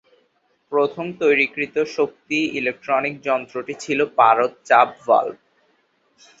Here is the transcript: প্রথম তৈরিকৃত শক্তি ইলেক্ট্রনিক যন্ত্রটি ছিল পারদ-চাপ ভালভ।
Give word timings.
প্রথম 0.71 1.05
তৈরিকৃত 1.19 1.75
শক্তি 1.95 2.39
ইলেক্ট্রনিক 2.59 3.15
যন্ত্রটি 3.27 3.73
ছিল 3.79 3.99
পারদ-চাপ 4.17 4.89
ভালভ। 5.01 5.35